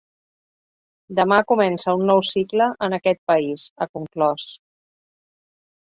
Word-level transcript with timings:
Demà 1.19 1.37
comença 1.51 1.95
un 1.99 2.09
nou 2.11 2.23
cicle 2.29 2.71
en 2.87 2.97
aquest 2.99 3.23
país, 3.33 3.69
ha 3.85 3.89
conclòs. 3.99 4.49